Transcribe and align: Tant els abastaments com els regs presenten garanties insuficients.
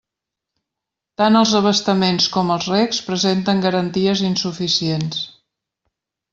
Tant 1.21 1.37
els 1.41 1.51
abastaments 1.59 2.27
com 2.37 2.49
els 2.57 2.71
regs 2.73 3.03
presenten 3.11 3.63
garanties 3.69 4.27
insuficients. 4.33 5.25